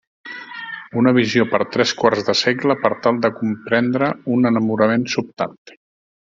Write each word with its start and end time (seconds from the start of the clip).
Una 1.01 1.11
visió 1.17 1.45
per 1.51 1.59
tres 1.75 1.91
quarts 1.99 2.25
de 2.31 2.35
segle 2.39 2.77
per 2.87 2.91
tal 3.05 3.21
de 3.27 3.31
comprendre 3.43 4.09
un 4.39 4.53
enamorament 4.53 5.07
sobtat. 5.19 5.77